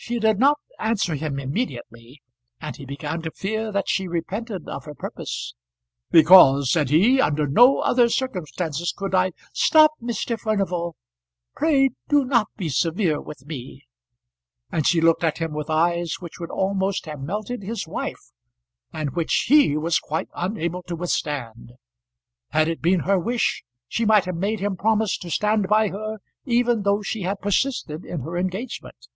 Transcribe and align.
She 0.00 0.20
did 0.20 0.38
not 0.38 0.60
answer 0.78 1.16
him 1.16 1.40
immediately, 1.40 2.22
and 2.60 2.76
he 2.76 2.86
began 2.86 3.20
to 3.22 3.32
fear 3.32 3.72
that 3.72 3.88
she 3.88 4.06
repented 4.06 4.68
of 4.68 4.84
her 4.84 4.94
purpose. 4.94 5.54
"Because," 6.12 6.70
said 6.70 6.88
he, 6.88 7.20
"under 7.20 7.48
no 7.48 7.80
other 7.80 8.08
circumstances 8.08 8.94
could 8.96 9.12
I" 9.12 9.32
"Stop, 9.52 9.90
Mr. 10.00 10.38
Furnival. 10.38 10.94
Pray 11.56 11.90
do 12.08 12.24
not 12.24 12.46
be 12.56 12.68
severe 12.68 13.20
with 13.20 13.44
me." 13.44 13.86
And 14.70 14.86
she 14.86 15.00
looked 15.00 15.24
at 15.24 15.38
him 15.38 15.52
with 15.52 15.68
eyes 15.68 16.20
which 16.20 16.38
would 16.38 16.50
almost 16.52 17.06
have 17.06 17.20
melted 17.20 17.64
his 17.64 17.88
wife, 17.88 18.30
and 18.92 19.10
which 19.16 19.46
he 19.48 19.76
was 19.76 19.98
quite 19.98 20.28
unable 20.32 20.84
to 20.84 20.94
withstand. 20.94 21.72
Had 22.50 22.68
it 22.68 22.80
been 22.80 23.00
her 23.00 23.18
wish, 23.18 23.64
she 23.88 24.04
might 24.04 24.26
have 24.26 24.36
made 24.36 24.60
him 24.60 24.76
promise 24.76 25.18
to 25.18 25.28
stand 25.28 25.66
by 25.66 25.88
her, 25.88 26.18
even 26.44 26.82
though 26.84 27.02
she 27.02 27.22
had 27.22 27.40
persisted 27.40 28.04
in 28.04 28.20
her 28.20 28.36
engagement. 28.36 29.08